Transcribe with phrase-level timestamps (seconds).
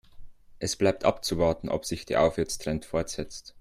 [0.57, 3.53] Es bleibt abzuwarten, ob sich der Aufwärtstrend fortsetzt.